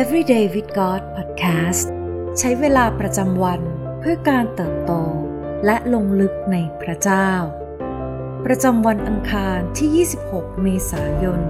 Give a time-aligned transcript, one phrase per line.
[0.00, 1.86] Everyday with God Podcast
[2.38, 3.60] ใช้เวลาประจำวัน
[4.00, 4.92] เพื่อการเติบโต
[5.64, 7.30] และลงลึกในพระเจ้า
[8.44, 11.40] ประจำวันอังคารที่ 26 เมษายน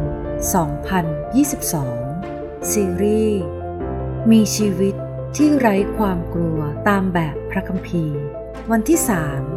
[1.50, 3.42] 2022 ซีรีส์
[4.30, 4.94] มีชีวิต
[5.36, 8.18] ที่ไร้ความกลัวตามแบบพระคัมภีร์
[8.70, 8.98] วันที่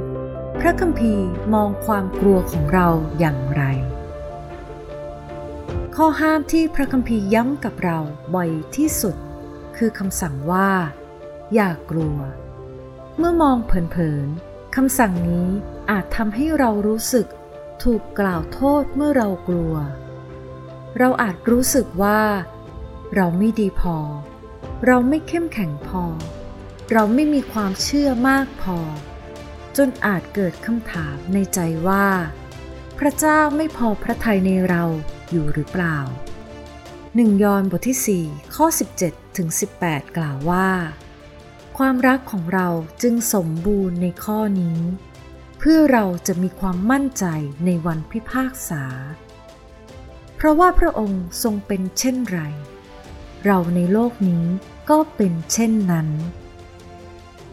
[0.02, 2.88] 3 พระคัมภีร์มองความกลัวของเรา
[3.20, 3.64] อย่างไร
[6.00, 8.00] ข้อห้ามที่พระคัมภีร์ย้ำกับเรา
[8.36, 9.16] บ่อยที่สุด
[9.78, 10.70] คือคำสั่งว่า
[11.54, 12.20] อย่ากลัว
[13.18, 15.50] เมื่อมองเผินๆคำสั่งนี้
[15.92, 17.28] อาจทำให้เรารู้สึก
[17.84, 19.76] ถูกกล่าวโทษเมื่อเรากลัว
[21.00, 22.22] เราอาจรู้สึกว่า
[23.16, 23.98] เราไม่ดีพอ
[24.86, 26.04] เราไม่เข้มแข็งพอ
[26.92, 28.78] เราไม่มีความเชื่อมากพอ
[29.78, 32.08] จนอาจเกิดคำถามในใจว่า
[33.00, 34.86] พระเจ้าไม่พอพระทัยในเรา
[35.32, 35.98] อยู่หรือเปล่า
[36.72, 38.66] 1 ยอห์นบทที่ 4 ข้อ
[39.02, 39.50] 17ถึง
[39.82, 40.70] 18 กล่าวว่า
[41.78, 42.68] ความรักของเรา
[43.02, 44.80] จึงสมบูรณ์ในข้อนี้
[45.60, 47.26] เพื่อเราจะมีความมั่นใจ
[47.66, 48.84] ในวันพิพากษา
[50.36, 52.40] เพราะว่าพระองค์ทรงเป็นเช่นไร
[53.46, 54.46] เราในโลกนี้
[54.90, 56.10] ก็เป็นเช่นนั้น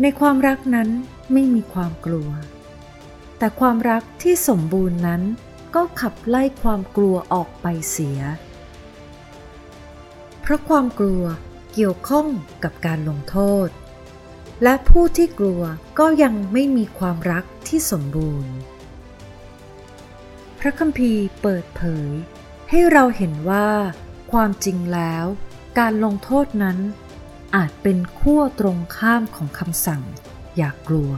[0.03, 0.89] ในความรักนั้น
[1.33, 2.31] ไม่มีความกลัว
[3.39, 5.23] แต่ความรักที่สมบูรณ์นั้น
[5.75, 8.21] ก็ขับไล่ความกลัวออกไปเสีย
[10.41, 11.25] เพราะความกลัว
[11.73, 12.27] เกี่ยวข้อง
[12.65, 13.69] กับการลงโทษ
[14.63, 15.63] และผู้ที่กลัว
[15.99, 18.53] ก็ยังไม่มีความรักที่สมบูรณ์
[20.59, 22.11] พระคัมภีร์เปิดเผย
[22.71, 23.69] ให้เราเห็นว่า
[24.33, 25.25] ความจริงแล้ว
[25.79, 26.79] การลงโทษนั้น
[27.57, 30.03] อาจเป็นขั้วตรงข้ามของคำสั่ง
[30.57, 31.13] อย่ากกลัว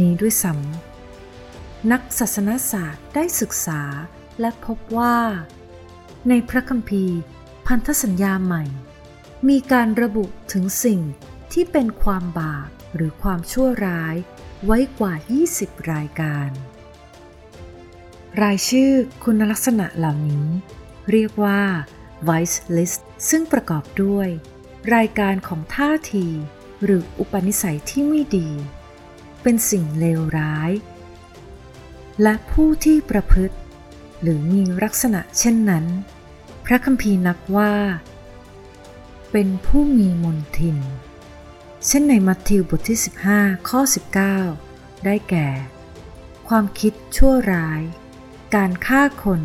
[0.00, 0.93] นี้ด้วยซ้ำ
[1.92, 3.82] นักศาสนศาสตร์ได้ศึกษา
[4.40, 5.18] และพบว่า
[6.28, 7.18] ในพระคัมภีร์
[7.66, 8.64] พันธสัญญาใหม่
[9.48, 11.00] มีการระบุถึงสิ่ง
[11.52, 14.16] ที่เป็นความบาปหรือความชั่วร้าย
[14.64, 15.14] ไว้กว่า
[15.52, 16.50] 20 รายการ
[18.42, 18.92] รายชื่อ
[19.24, 20.48] คุณลักษณะเหล่านี้
[21.10, 21.62] เรียกว่า
[22.28, 24.28] Vice List ซึ่งประกอบด้วย
[24.94, 26.26] รายการของท่าที
[26.84, 28.50] หรืออุปนิสัยที่ไม่ดี
[29.42, 30.70] เป็นสิ่งเลวร้าย
[32.22, 33.56] และผู้ที่ประพฤติ
[34.20, 35.84] หรือมีลักษณะเช่นนั้น
[36.64, 37.74] พระคัมภีร์นับว่า
[39.32, 40.78] เป็นผู้มีมนทิน
[41.86, 42.98] เช่นในมัทธิวบทที่
[43.32, 43.80] 15 ข้อ
[44.42, 45.48] 19 ได้แก่
[46.48, 47.82] ความคิดชั่วร้าย
[48.54, 49.42] การฆ่าคน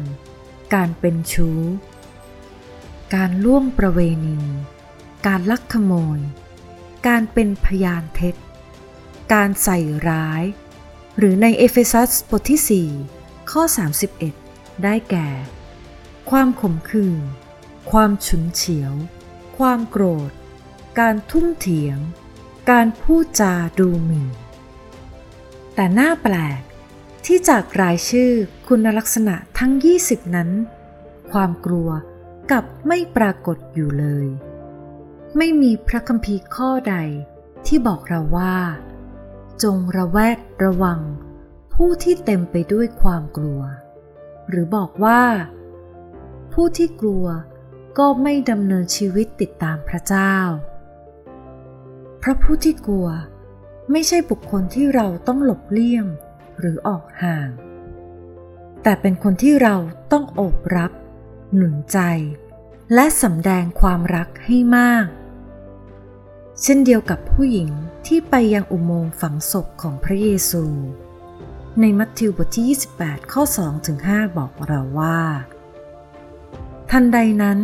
[0.74, 1.62] การเป็นชู้
[3.16, 4.40] การล่วงประเวณี
[5.28, 6.20] การลักขโมย
[7.08, 8.36] การเป็นพยานเท็จ
[9.34, 9.78] การใส่
[10.08, 10.44] ร้าย
[11.22, 13.64] หรือในเอเฟซัสบทที่ 4 ข้อ
[14.24, 15.30] 31 ได้แก่
[16.30, 17.22] ความขมขื่น
[17.92, 18.94] ความฉุนเฉียว
[19.58, 20.32] ความโกรธ
[21.00, 21.98] การทุ่มเถียง
[22.72, 24.28] การพูดจาดูหมิ่น
[25.76, 26.62] แต่หน่าแปลก
[27.26, 28.32] ที่จากรายชื่อ
[28.68, 29.72] คุณลักษณะทั้ง
[30.04, 30.50] 20 นั้น
[31.32, 31.90] ความกลัว
[32.52, 34.28] กับไม่ปรากฏอยู่เลย
[35.38, 36.96] ไม่มีพระคัมภีร์ข้อใด
[37.66, 38.56] ที่บอกเราว่า
[39.64, 41.00] จงระแวดระวัง
[41.74, 43.62] ผู้ที่เต็มไปด้วยความกลัว
[44.50, 45.22] หรือบอกว่า
[46.54, 47.26] ผู้ที่กลัว
[47.98, 50.36] ก็ไม่ดำเนินชีวิตติดตามพระเจ้า
[52.20, 53.08] เพราะผู้ที่กลัว
[53.92, 56.06] ไม่ใช่บุคคลที่เราต้องหลบเลี่ยง
[56.60, 57.50] หรือออกห่าง
[58.84, 59.76] แต่เป็นคนที่เรา
[60.12, 60.92] ต้องโอบรับ
[61.56, 62.00] หนุนใจ
[62.94, 65.08] และสำแดงความรักให้มาก
[66.64, 67.70] เช่นเดียวกับผู้หญิง
[68.08, 70.64] ที่ไปยังอุโมงค์ฝังศพของพระเยซู
[71.80, 75.20] ในมัทธิวบทที่ 28 ข้อ 2 ถึง 5 บอกเราว่า
[76.90, 77.60] ทันใดนั้น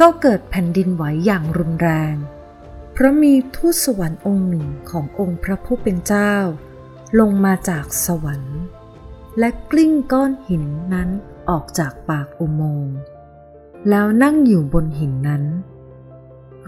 [0.00, 2.14] ก็เกิดแผ่นดินไหวอย่างรุนแรง
[2.92, 6.34] เพราะมีทูตสวรรค์องค์หนึ่งขององค์พระผู้เป็นเจ้า
[7.20, 8.58] ลงมาจากสวรรค์
[9.38, 10.64] และกลิ้งก้อนหิน
[10.94, 11.08] นั้น
[11.48, 12.96] ออกจากปากอุโมงค์
[13.90, 15.44] แล้วนั่งอยู่บนหินนั้น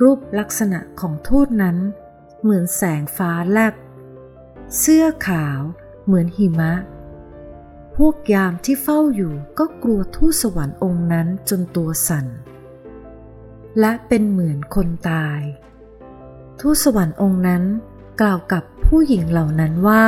[0.00, 1.76] รูปลักษณะของทูตนั้น
[2.42, 3.74] เหมือนแสงฟ้าแลบ
[4.78, 5.60] เสื้อขาว
[6.04, 6.72] เหมือนหิมะ
[7.96, 12.26] พวกยามที่เฝ้าอยู่ก็กลัวทูตสวรรค์องค์นั้นจนตัวสั่น
[13.80, 15.40] และเป็นเหมือนคนตาย
[16.60, 17.64] ทูตสวรรค์องค์นั้น
[18.20, 20.06] กล่าวกับผู้หญิงเหล่านั้นว่า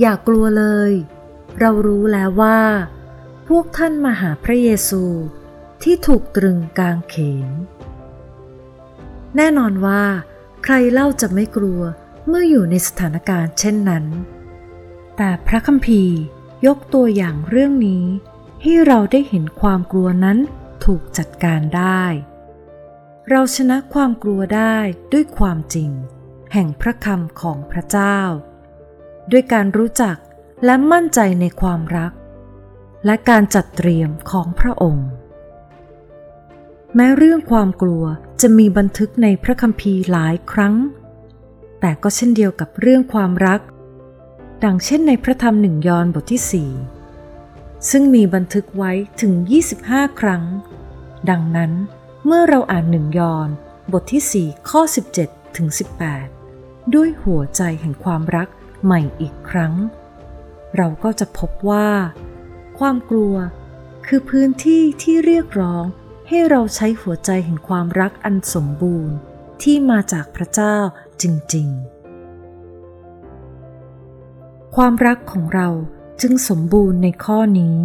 [0.00, 0.92] อย่ากลัวเลย
[1.60, 2.60] เรารู้แล้วว่า
[3.48, 5.04] พวกท่านมาหาพระเยซู
[5.82, 7.16] ที่ถูกตรึงกลางเข
[7.46, 7.50] น
[9.36, 10.02] แน่นอนว่า
[10.64, 11.80] ใครเล่าจะไม่กลัว
[12.28, 14.04] เมื่ออยู่ในสถานการณ์เช่นนั้น
[15.16, 16.16] แต่พระคัมภีร์
[16.66, 18.04] ยกตัวอย่างเรื่องนี้
[18.62, 20.38] ให้เราได้เห็นความกลัวนั้น
[20.84, 22.04] ถูกจัดการได้
[23.30, 24.76] เราชนะความกลัวได้
[25.12, 25.90] ด้วยความจริง
[26.52, 28.18] แห่งพระคำของพระเจ้า
[29.30, 30.16] ด้วยการรู้จัก
[30.64, 32.12] และมั่นใจในความรัก
[33.06, 35.08] และการจัดเตรียมของพระองค์
[36.94, 38.04] แม้เรื่องความกลัว
[38.42, 40.74] จะมีบันทึกในพระคัมภีร์หลายครั้ง
[41.80, 43.60] แต่ก็เช่นเดียวกับเรื่องความรัก
[44.64, 46.70] ดังเช่นในพระธรรมหนึ่งยอห์นบทที่สี่
[47.90, 49.32] ซึ่งมีบันทึกไว้ถึง
[49.76, 50.42] 25 ครั้ง
[51.30, 51.72] ดังนั้น
[52.26, 53.48] เมื่อเราอ่านหนึ่งยอห์น
[53.92, 54.82] บทที่ 4 ข้อ
[55.18, 55.68] 17ถึง
[56.30, 58.48] 18 ด้วยหัวใจแห่งความรัก
[58.84, 59.74] ใหม่อีกครั้ง
[60.76, 61.90] เราก็จะพบว่า
[62.78, 63.34] ความกลัว
[64.06, 65.84] คือพื้นที่ที่เรียกร้อง
[66.28, 69.14] ให้เราใช้หัวใจแห่งความรักอันสมบูรณ์
[69.62, 70.76] ที่มาจากพระเจ้า
[71.22, 71.24] จ
[71.54, 75.68] ริงๆ ความรักของเรา
[76.20, 77.78] จึงสมบูรณ์ในข้อนี้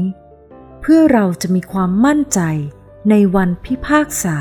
[0.82, 2.40] เพื่อเราจะมีความมั่นใจ
[3.10, 4.38] ในวันพิพากษา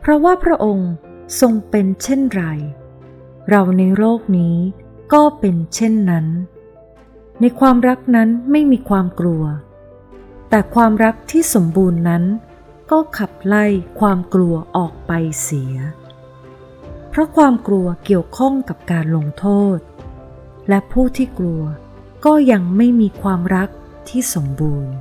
[0.00, 0.92] เพราะว่าพระองค์
[1.40, 2.44] ทรงเป็นเช่นไร
[3.50, 4.56] เราในโลกนี้
[5.12, 6.26] ก็เป็นเช่นนั้น
[7.40, 9.44] ในความรักนั้นไม่มีความกลัว
[10.50, 12.24] แต่ความรักที่สมบูรณ์นั้น
[12.90, 13.64] ก็ขับไล่
[14.00, 15.12] ความกลัวออกไป
[15.42, 15.74] เสีย
[17.10, 19.46] เพราะความกลัวเกี่ยวข้องกับการลงโท
[19.76, 19.78] ษ
[20.68, 21.62] และผู้ที่กลัว
[22.24, 23.68] ก็ยังไม่มีความรัก
[24.08, 24.94] ที่สมบูรณ์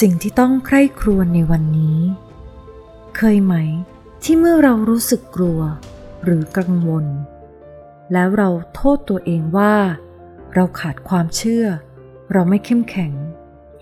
[0.00, 1.98] สิ่งที่ต้องใคร่ครวญในวันนี้
[3.16, 3.54] เคยไหม
[4.22, 5.60] ที่เมื่อเรารู้สึกกลัว
[6.24, 7.06] หรือกังวล
[8.12, 9.74] แล้วเราโทษตัวเองว่า
[10.54, 11.66] เราขาดความเชื่อ
[12.32, 13.12] เราไม่เข้มแข็ง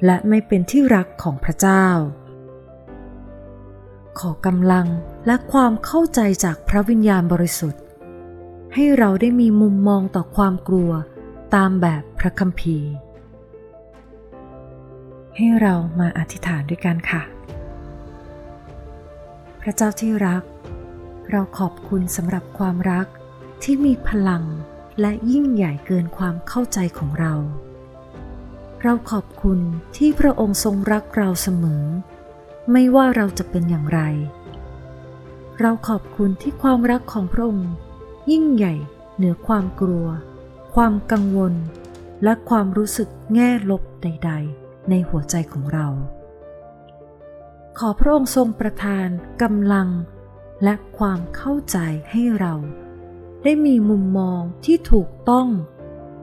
[0.05, 1.87] และไม่เป็นที่รักของพระเจ้า
[4.19, 4.87] ขอกำลัง
[5.27, 7.83] และความเข้าใจจากพระวิญญาณบริสุทธิ์
[8.75, 10.91] ให้เราได้มีมุมมองต่อความกลัว
[11.55, 12.91] ตามแบบพระคัมภีร์
[15.37, 17.23] ให้เรามาอธิษฐานด้วยกันค่ะ
[19.61, 20.43] พระเจ้าที่รัก
[21.31, 23.07] เราขอบคุณสำหรับความรัก
[23.63, 24.45] ที่มีพลัง
[25.01, 27.35] และยิ่งใหญ่เกินความเข้าใจของเรา
[28.83, 29.61] เราขอบคุณ
[29.97, 31.85] ที่พระองค์ทรงรักเราเสมอ
[32.73, 34.01] ไม่ว่าเราจะเป็นอย่างไร
[35.61, 37.71] เราขอบคุณที่ความรักของพระองค์
[38.31, 38.75] ยิ่งใหญ่
[39.17, 40.07] เหนือความกลัว
[40.75, 41.55] ความกังวล
[42.25, 44.31] และความรู้สึกแง่ลบใด
[44.61, 45.87] ๆ ในหัวใจของเรา
[47.79, 49.09] ขอพระองค์ทรงประทาน
[49.43, 49.89] กำลัง
[50.65, 51.79] และความเข้าใจ
[52.11, 52.55] ให้เรา
[53.45, 55.49] ได้มีมุมมองที่ถูกต้อง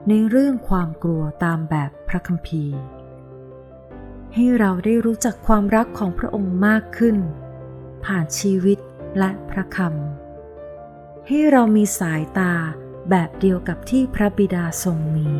[0.08, 2.78] ในเรื่องความกลัวตามแบบพระคัมภีร์
[4.34, 7.16] ให้เราได้รู้จักความรักของพระองค์มากขึ้น
[8.04, 8.78] ผ่านชีวิต
[9.18, 12.54] และพระคำให้เรามีสายตา
[13.10, 15.30] แบบเดียวกับที่พระบิดาทรงมี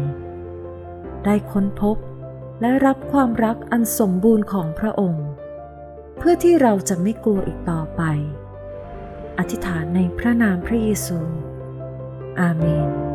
[1.25, 1.97] ได้ค้นพบ
[2.61, 5.27] และรับความรักอันสมบูรณ์ของพระองค์
[6.19, 8.03] เพื่อที่เราจะไม่กลัวอีกต่อไป
[9.39, 11.19] อธิษฐานในพระนามพระเยซู
[12.41, 13.08] อาเมน